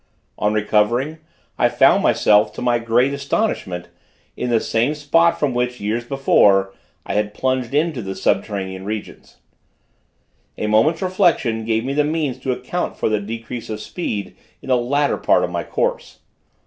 On 0.39 0.51
recovering, 0.51 1.19
I 1.59 1.69
found 1.69 2.01
myself, 2.01 2.51
to 2.53 2.61
my 2.63 2.79
great 2.79 3.13
astonishment, 3.13 3.87
in 4.35 4.49
the 4.49 4.59
same 4.59 4.95
spot 4.95 5.39
from 5.39 5.53
which, 5.53 5.79
years 5.79 6.03
before, 6.03 6.73
I 7.05 7.13
had 7.13 7.35
plunged 7.35 7.75
into 7.75 8.01
the 8.01 8.15
subterranean 8.15 8.83
regions. 8.83 9.37
A 10.57 10.65
moment's 10.65 11.03
reflection 11.03 11.65
gave 11.65 11.85
me 11.85 11.93
the 11.93 12.03
means 12.03 12.39
to 12.39 12.51
account 12.51 12.97
for 12.97 13.09
the 13.09 13.19
decrease 13.19 13.69
of 13.69 13.79
speed 13.79 14.35
in 14.59 14.69
the 14.69 14.75
latter 14.77 15.17
part 15.17 15.43
of 15.43 15.51
my 15.51 15.63
course. 15.63 16.17